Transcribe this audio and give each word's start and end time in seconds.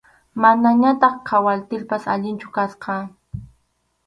Manañataq 0.41 1.15
kwartilpas 1.27 2.03
alinchu 2.13 2.47
kasqa. 2.55 2.95